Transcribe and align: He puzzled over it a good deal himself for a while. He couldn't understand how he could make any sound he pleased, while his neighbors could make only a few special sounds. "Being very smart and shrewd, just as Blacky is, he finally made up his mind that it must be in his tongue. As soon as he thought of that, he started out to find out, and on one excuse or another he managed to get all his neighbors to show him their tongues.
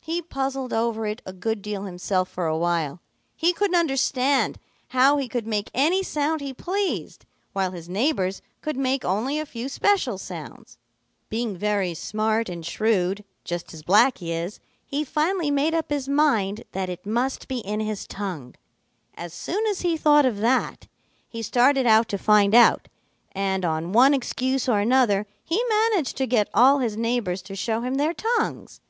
He 0.00 0.22
puzzled 0.22 0.72
over 0.72 1.04
it 1.04 1.20
a 1.26 1.32
good 1.32 1.60
deal 1.60 1.82
himself 1.82 2.28
for 2.28 2.46
a 2.46 2.56
while. 2.56 3.00
He 3.34 3.52
couldn't 3.52 3.74
understand 3.74 4.60
how 4.90 5.16
he 5.16 5.26
could 5.26 5.48
make 5.48 5.68
any 5.74 6.00
sound 6.00 6.40
he 6.40 6.54
pleased, 6.54 7.26
while 7.54 7.72
his 7.72 7.88
neighbors 7.88 8.40
could 8.60 8.76
make 8.76 9.04
only 9.04 9.36
a 9.36 9.44
few 9.44 9.68
special 9.68 10.16
sounds. 10.16 10.78
"Being 11.28 11.56
very 11.56 11.92
smart 11.92 12.48
and 12.48 12.64
shrewd, 12.64 13.24
just 13.42 13.74
as 13.74 13.82
Blacky 13.82 14.28
is, 14.28 14.60
he 14.86 15.02
finally 15.02 15.50
made 15.50 15.74
up 15.74 15.90
his 15.90 16.08
mind 16.08 16.62
that 16.70 16.88
it 16.88 17.04
must 17.04 17.48
be 17.48 17.58
in 17.58 17.80
his 17.80 18.06
tongue. 18.06 18.54
As 19.16 19.34
soon 19.34 19.66
as 19.66 19.80
he 19.80 19.96
thought 19.96 20.24
of 20.24 20.36
that, 20.38 20.86
he 21.28 21.42
started 21.42 21.84
out 21.84 22.08
to 22.10 22.16
find 22.16 22.54
out, 22.54 22.86
and 23.32 23.64
on 23.64 23.90
one 23.92 24.14
excuse 24.14 24.68
or 24.68 24.78
another 24.78 25.26
he 25.42 25.60
managed 25.68 26.16
to 26.18 26.28
get 26.28 26.46
all 26.54 26.78
his 26.78 26.96
neighbors 26.96 27.42
to 27.42 27.56
show 27.56 27.80
him 27.80 27.94
their 27.96 28.14
tongues. 28.14 28.80